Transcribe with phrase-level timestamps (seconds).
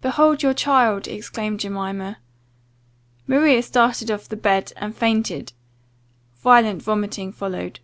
[0.00, 2.18] "'Behold your child!' exclaimed Jemima.
[3.28, 5.52] Maria started off the bed, and fainted.
[6.38, 7.78] Violent vomiting followed.